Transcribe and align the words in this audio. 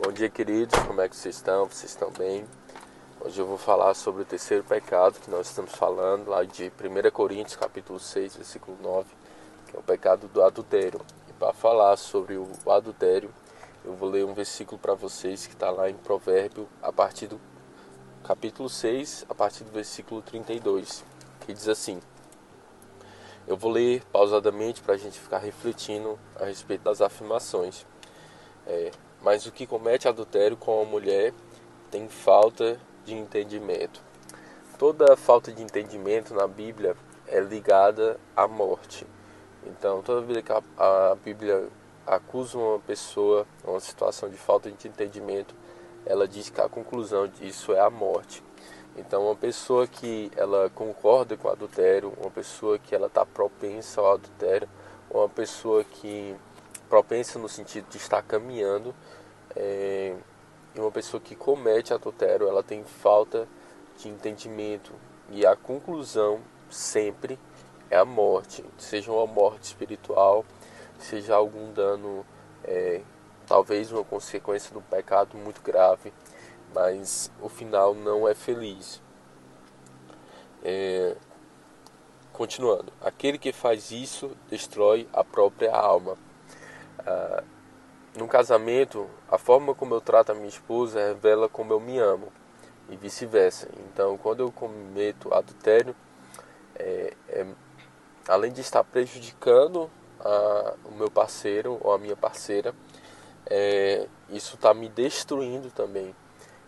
Bom 0.00 0.12
dia, 0.12 0.30
queridos. 0.30 0.78
Como 0.86 1.00
é 1.00 1.08
que 1.08 1.16
vocês 1.16 1.34
estão? 1.34 1.66
Vocês 1.66 1.90
estão 1.90 2.08
bem? 2.12 2.44
Hoje 3.20 3.40
eu 3.40 3.44
vou 3.44 3.58
falar 3.58 3.94
sobre 3.94 4.22
o 4.22 4.24
terceiro 4.24 4.62
pecado 4.62 5.18
que 5.18 5.28
nós 5.28 5.48
estamos 5.48 5.72
falando, 5.72 6.28
lá 6.28 6.44
de 6.44 6.68
1 6.68 7.10
Coríntios, 7.10 7.56
capítulo 7.56 7.98
6, 7.98 8.36
versículo 8.36 8.78
9, 8.80 9.08
que 9.66 9.76
é 9.76 9.80
o 9.80 9.82
pecado 9.82 10.28
do 10.28 10.40
adultério. 10.40 11.00
E 11.28 11.32
para 11.32 11.52
falar 11.52 11.96
sobre 11.96 12.36
o 12.36 12.48
adultério, 12.70 13.34
eu 13.84 13.92
vou 13.96 14.08
ler 14.08 14.24
um 14.24 14.34
versículo 14.34 14.78
para 14.78 14.94
vocês 14.94 15.48
que 15.48 15.54
está 15.54 15.68
lá 15.68 15.90
em 15.90 15.94
Provérbio, 15.94 16.68
a 16.80 16.92
partir 16.92 17.26
do 17.26 17.40
capítulo 18.22 18.68
6, 18.68 19.26
a 19.28 19.34
partir 19.34 19.64
do 19.64 19.72
versículo 19.72 20.22
32, 20.22 21.04
que 21.40 21.52
diz 21.52 21.68
assim: 21.68 21.98
Eu 23.48 23.56
vou 23.56 23.72
ler 23.72 24.04
pausadamente 24.12 24.80
para 24.80 24.94
a 24.94 24.98
gente 24.98 25.18
ficar 25.18 25.38
refletindo 25.38 26.16
a 26.40 26.44
respeito 26.44 26.82
das 26.82 27.00
afirmações. 27.00 27.84
É, 28.64 28.92
mas 29.22 29.46
o 29.46 29.52
que 29.52 29.66
comete 29.66 30.08
adultério 30.08 30.56
com 30.56 30.80
a 30.80 30.84
mulher 30.84 31.32
tem 31.90 32.08
falta 32.08 32.80
de 33.04 33.14
entendimento. 33.14 34.02
Toda 34.78 35.16
falta 35.16 35.52
de 35.52 35.62
entendimento 35.62 36.34
na 36.34 36.46
Bíblia 36.46 36.96
é 37.26 37.40
ligada 37.40 38.18
à 38.36 38.46
morte. 38.46 39.06
Então, 39.66 40.02
toda 40.02 40.20
vez 40.20 40.42
que 40.42 40.52
a, 40.52 41.16
Bíblia 41.24 41.68
acusa 42.06 42.56
uma 42.56 42.78
pessoa, 42.78 43.46
uma 43.64 43.80
situação 43.80 44.28
de 44.28 44.36
falta 44.36 44.70
de 44.70 44.88
entendimento, 44.88 45.54
ela 46.06 46.28
diz 46.28 46.48
que 46.48 46.60
a 46.60 46.68
conclusão 46.68 47.26
disso 47.26 47.72
é 47.72 47.80
a 47.80 47.90
morte. 47.90 48.42
Então, 48.96 49.26
uma 49.26 49.36
pessoa 49.36 49.86
que 49.86 50.30
ela 50.36 50.70
concorda 50.70 51.36
com 51.36 51.48
o 51.48 51.50
adultério, 51.50 52.12
uma 52.18 52.30
pessoa 52.30 52.78
que 52.78 52.94
ela 52.94 53.08
está 53.08 53.26
propensa 53.26 54.00
ao 54.00 54.14
adultério, 54.14 54.68
uma 55.10 55.28
pessoa 55.28 55.84
que 55.84 56.34
propensa 56.88 57.38
no 57.38 57.48
sentido 57.48 57.88
de 57.88 57.96
estar 57.96 58.22
caminhando, 58.22 58.94
é, 59.54 60.14
e 60.74 60.80
uma 60.80 60.90
pessoa 60.90 61.20
que 61.20 61.34
comete 61.34 61.92
adultério, 61.92 62.48
ela 62.48 62.62
tem 62.62 62.84
falta 62.84 63.48
de 63.96 64.08
entendimento 64.08 64.92
e 65.30 65.44
a 65.44 65.56
conclusão 65.56 66.40
sempre 66.70 67.38
é 67.90 67.96
a 67.96 68.04
morte, 68.04 68.64
seja 68.76 69.10
uma 69.10 69.26
morte 69.26 69.64
espiritual, 69.64 70.44
seja 70.98 71.34
algum 71.34 71.72
dano, 71.72 72.24
é, 72.64 73.00
talvez 73.46 73.90
uma 73.90 74.04
consequência 74.04 74.72
do 74.72 74.80
pecado 74.80 75.36
muito 75.36 75.62
grave, 75.62 76.12
mas 76.74 77.30
o 77.40 77.48
final 77.48 77.94
não 77.94 78.28
é 78.28 78.34
feliz. 78.34 79.00
É, 80.62 81.16
continuando, 82.32 82.92
aquele 83.00 83.38
que 83.38 83.52
faz 83.52 83.90
isso 83.90 84.36
destrói 84.50 85.08
a 85.12 85.24
própria 85.24 85.74
alma. 85.74 86.16
Ah, 87.06 87.42
no 88.16 88.26
casamento, 88.26 89.08
a 89.30 89.38
forma 89.38 89.74
como 89.74 89.94
eu 89.94 90.00
trato 90.00 90.32
a 90.32 90.34
minha 90.34 90.48
esposa 90.48 90.98
revela 90.98 91.48
como 91.48 91.72
eu 91.72 91.78
me 91.78 91.98
amo 91.98 92.32
e 92.88 92.96
vice-versa. 92.96 93.68
Então, 93.86 94.16
quando 94.18 94.40
eu 94.40 94.50
cometo 94.50 95.32
adultério, 95.32 95.94
é, 96.74 97.14
é, 97.28 97.46
além 98.26 98.52
de 98.52 98.60
estar 98.60 98.82
prejudicando 98.82 99.90
a, 100.20 100.74
o 100.86 100.94
meu 100.94 101.10
parceiro 101.10 101.78
ou 101.80 101.92
a 101.92 101.98
minha 101.98 102.16
parceira, 102.16 102.74
é, 103.46 104.06
isso 104.30 104.56
está 104.56 104.74
me 104.74 104.88
destruindo 104.88 105.70
também. 105.70 106.14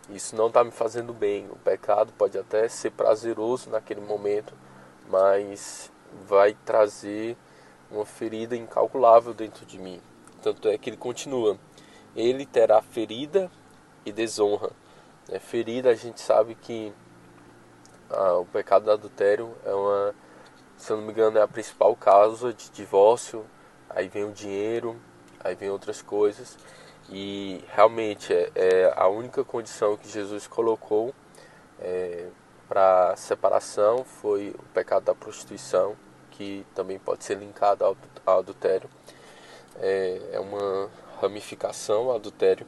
Isso 0.08 0.36
não 0.36 0.48
está 0.48 0.62
me 0.62 0.70
fazendo 0.70 1.12
bem. 1.12 1.48
O 1.51 1.56
pecado 1.56 2.12
pode 2.17 2.39
até 2.39 2.69
ser 2.69 2.91
prazeroso 2.91 3.70
naquele 3.70 4.01
momento, 4.01 4.55
mas 5.08 5.91
vai 6.28 6.56
trazer 6.64 7.36
uma 7.91 8.05
ferida 8.05 8.56
incalculável 8.56 9.34
dentro 9.34 9.64
de 9.67 9.78
mim. 9.78 10.01
Tanto 10.42 10.69
é 10.69 10.78
que 10.78 10.91
ele 10.91 10.96
continua: 10.96 11.58
ele 12.16 12.46
terá 12.46 12.80
ferida 12.83 13.50
e 14.05 14.12
desonra. 14.12 14.70
É, 15.28 15.38
ferida, 15.38 15.91
a 15.91 15.94
gente 15.94 16.20
sabe 16.20 16.55
que 16.55 16.92
ah, 18.10 18.38
o 18.38 18.46
pecado 18.46 18.86
do 18.86 18.91
adultério 18.91 19.55
é 19.64 19.72
uma, 19.72 20.14
se 20.77 20.90
eu 20.90 20.96
não 20.96 21.05
me 21.05 21.12
engano, 21.12 21.39
é 21.39 21.42
a 21.42 21.48
principal 21.48 21.95
causa 21.95 22.52
de 22.52 22.70
divórcio. 22.70 23.45
Aí 23.89 24.08
vem 24.08 24.24
o 24.24 24.33
dinheiro, 24.33 24.96
aí 25.42 25.55
vem 25.55 25.70
outras 25.70 26.02
coisas. 26.02 26.57
E 27.08 27.64
realmente 27.68 28.33
é, 28.33 28.51
é 28.55 28.95
a 28.96 29.08
única 29.08 29.45
condição 29.45 29.96
que 29.96 30.08
Jesus 30.08 30.46
colocou 30.46 31.14
é, 31.78 32.28
para 32.68 33.17
separação 33.17 34.05
foi 34.05 34.55
o 34.58 34.62
pecado 34.72 35.05
da 35.05 35.14
prostituição, 35.14 35.96
que 36.30 36.64
também 36.74 36.98
pode 36.98 37.24
ser 37.24 37.36
linkado 37.36 37.84
ao, 37.84 37.96
ao 38.24 38.39
adultério 38.39 38.89
é, 39.79 40.20
é 40.33 40.41
uma 40.41 40.91
ramificação 41.20 42.07
o 42.07 42.13
adultério. 42.13 42.67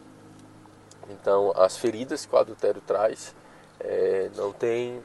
Então, 1.11 1.53
as 1.57 1.77
feridas 1.77 2.25
que 2.25 2.35
o 2.35 2.39
adultério 2.39 2.81
traz 2.87 3.35
é, 3.81 4.31
não 4.37 4.53
tem 4.53 5.03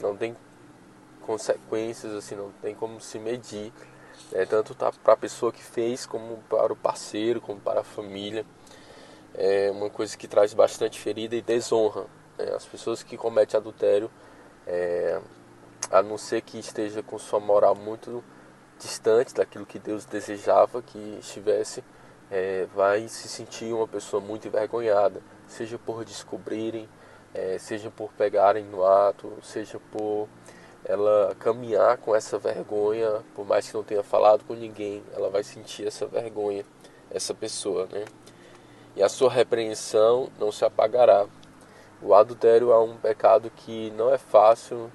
não 0.00 0.16
tem 0.16 0.36
consequências 1.22 2.12
assim, 2.14 2.34
não 2.34 2.50
tem 2.60 2.74
como 2.74 3.00
se 3.00 3.18
medir, 3.18 3.72
é, 4.32 4.44
tanto 4.44 4.74
tá 4.74 4.92
para 4.92 5.14
a 5.14 5.16
pessoa 5.16 5.52
que 5.52 5.62
fez 5.62 6.06
como 6.06 6.38
para 6.48 6.72
o 6.72 6.76
parceiro, 6.76 7.40
como 7.40 7.60
para 7.60 7.80
a 7.80 7.84
família. 7.84 8.44
É 9.34 9.70
uma 9.70 9.88
coisa 9.88 10.16
que 10.16 10.28
traz 10.28 10.52
bastante 10.52 11.00
ferida 11.00 11.34
e 11.34 11.42
desonra. 11.42 12.06
Né? 12.38 12.52
As 12.54 12.66
pessoas 12.66 13.02
que 13.02 13.16
cometem 13.16 13.58
adultério, 13.58 14.10
é, 14.66 15.20
a 15.90 16.02
não 16.02 16.18
ser 16.18 16.42
que 16.42 16.58
esteja 16.58 17.02
com 17.02 17.18
sua 17.18 17.40
moral 17.40 17.74
muito 17.74 18.22
distante 18.82 19.32
daquilo 19.32 19.64
que 19.64 19.78
Deus 19.78 20.04
desejava 20.04 20.82
que 20.82 20.98
estivesse, 21.20 21.84
é, 22.30 22.66
vai 22.74 23.06
se 23.08 23.28
sentir 23.28 23.72
uma 23.72 23.86
pessoa 23.86 24.20
muito 24.20 24.48
envergonhada, 24.48 25.22
seja 25.46 25.78
por 25.78 26.04
descobrirem, 26.04 26.88
é, 27.32 27.58
seja 27.58 27.90
por 27.90 28.12
pegarem 28.12 28.64
no 28.64 28.84
ato, 28.84 29.32
seja 29.42 29.78
por 29.90 30.28
ela 30.84 31.34
caminhar 31.38 31.96
com 31.98 32.14
essa 32.14 32.38
vergonha, 32.38 33.22
por 33.34 33.46
mais 33.46 33.68
que 33.68 33.74
não 33.74 33.84
tenha 33.84 34.02
falado 34.02 34.44
com 34.44 34.54
ninguém, 34.54 35.02
ela 35.14 35.30
vai 35.30 35.44
sentir 35.44 35.86
essa 35.86 36.06
vergonha, 36.06 36.64
essa 37.10 37.32
pessoa, 37.32 37.86
né? 37.92 38.04
E 38.96 39.02
a 39.02 39.08
sua 39.08 39.30
repreensão 39.30 40.28
não 40.38 40.50
se 40.50 40.64
apagará. 40.64 41.26
O 42.02 42.14
adultério 42.14 42.72
é 42.72 42.78
um 42.78 42.96
pecado 42.96 43.50
que 43.54 43.90
não 43.92 44.12
é 44.12 44.18
fácil 44.18 44.90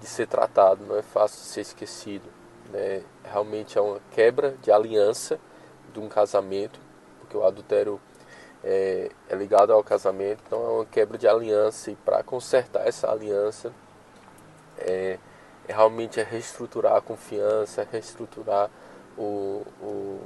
de 0.00 0.06
ser 0.06 0.28
tratado, 0.28 0.84
não 0.86 0.96
é 0.96 1.02
fácil 1.02 1.40
de 1.40 1.46
ser 1.46 1.60
esquecido 1.62 2.43
né, 2.70 3.02
realmente 3.24 3.78
é 3.78 3.80
uma 3.80 4.00
quebra 4.10 4.56
de 4.62 4.70
aliança 4.70 5.38
de 5.92 6.00
um 6.00 6.08
casamento, 6.08 6.80
porque 7.20 7.36
o 7.36 7.44
adultério 7.44 8.00
é, 8.62 9.10
é 9.28 9.34
ligado 9.34 9.72
ao 9.72 9.84
casamento, 9.84 10.42
então 10.46 10.64
é 10.64 10.68
uma 10.70 10.86
quebra 10.86 11.16
de 11.16 11.28
aliança 11.28 11.90
e 11.90 11.96
para 11.96 12.22
consertar 12.22 12.86
essa 12.86 13.10
aliança 13.10 13.72
é, 14.78 15.18
é, 15.68 15.72
realmente 15.72 16.20
é 16.20 16.22
reestruturar 16.22 16.96
a 16.96 17.00
confiança, 17.00 17.82
é 17.82 17.88
reestruturar 17.90 18.70
o, 19.16 19.62
o, 19.80 20.20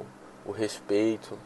o 0.46 0.52
respeito. 0.52 1.38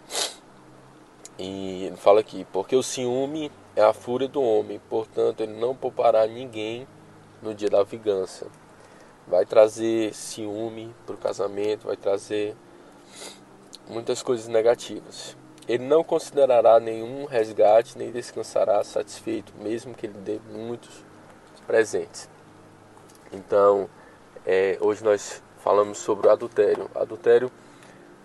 E 1.38 1.84
ele 1.86 1.97
fala 1.97 2.20
aqui, 2.20 2.47
porque 2.52 2.76
o 2.76 2.82
ciúme 2.82 3.50
é 3.75 3.82
a 3.82 3.92
fúria 3.92 4.28
do 4.28 4.41
homem, 4.41 4.81
portanto 4.88 5.41
ele 5.42 5.58
não 5.58 5.75
poupará 5.75 6.26
ninguém 6.26 6.86
no 7.42 7.54
dia 7.54 7.69
da 7.69 7.82
vingança 7.82 8.47
vai 9.27 9.47
trazer 9.47 10.15
ciúme 10.15 10.94
para 11.06 11.15
o 11.15 11.19
casamento, 11.19 11.87
vai 11.87 11.97
trazer 11.97 12.56
muitas 13.88 14.22
coisas 14.22 14.49
negativas. 14.49 15.37
Ele 15.69 15.84
não 15.84 16.03
considerará 16.03 16.81
nenhum 16.81 17.25
resgate, 17.25 17.97
nem 17.97 18.11
descansará 18.11 18.82
satisfeito, 18.82 19.53
mesmo 19.59 19.94
que 19.94 20.06
ele 20.06 20.19
dê 20.19 20.41
muitos 20.50 21.05
presentes. 21.66 22.28
Então, 23.32 23.88
é, 24.44 24.77
hoje 24.81 25.05
nós 25.05 25.43
falamos 25.59 25.99
sobre 25.99 26.27
o 26.27 26.31
adultério. 26.31 26.91
Adultério 26.94 27.50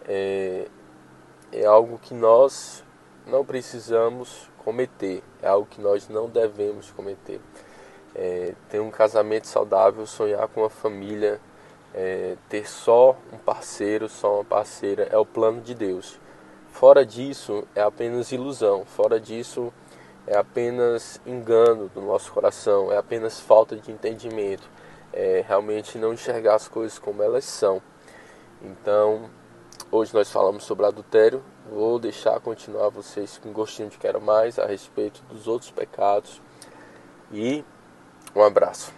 é, 0.07 0.67
é 1.51 1.65
algo 1.65 1.99
que 1.99 2.13
nós 2.13 2.83
não 3.25 3.45
precisamos 3.45 4.49
cometer, 4.57 5.23
é 5.41 5.47
algo 5.47 5.67
que 5.67 5.79
nós 5.79 6.09
não 6.09 6.27
devemos 6.27 6.91
cometer 6.91 7.39
é, 8.17 8.55
ter 8.67 8.79
um 8.79 8.89
casamento 8.89 9.47
saudável, 9.47 10.05
sonhar 10.07 10.47
com 10.47 10.61
uma 10.61 10.69
família, 10.69 11.39
é, 11.93 12.35
ter 12.49 12.67
só 12.67 13.15
um 13.31 13.37
parceiro, 13.37 14.09
só 14.09 14.35
uma 14.35 14.45
parceira, 14.45 15.07
é 15.11 15.17
o 15.17 15.25
plano 15.25 15.61
de 15.61 15.75
Deus. 15.75 16.19
Fora 16.71 17.05
disso, 17.05 17.67
é 17.75 17.81
apenas 17.81 18.31
ilusão, 18.31 18.85
fora 18.85 19.19
disso, 19.19 19.71
é 20.25 20.35
apenas 20.35 21.21
engano 21.25 21.89
do 21.89 22.01
nosso 22.01 22.31
coração, 22.31 22.91
é 22.91 22.97
apenas 22.97 23.39
falta 23.39 23.75
de 23.75 23.91
entendimento, 23.91 24.67
é 25.13 25.43
realmente 25.47 25.97
não 25.97 26.13
enxergar 26.13 26.55
as 26.55 26.67
coisas 26.67 26.99
como 26.99 27.23
elas 27.23 27.45
são. 27.45 27.81
Então, 28.61 29.29
hoje 29.91 30.13
nós 30.13 30.31
falamos 30.31 30.63
sobre 30.63 30.85
adultério, 30.85 31.43
vou 31.69 31.97
deixar 31.99 32.39
continuar 32.39 32.89
vocês 32.89 33.37
com 33.37 33.51
gostinho 33.53 33.89
de 33.89 33.97
quero 33.97 34.19
mais 34.19 34.59
a 34.59 34.65
respeito 34.65 35.23
dos 35.29 35.47
outros 35.47 35.71
pecados. 35.71 36.41
E 37.31 37.63
um 38.35 38.43
abraço. 38.43 38.96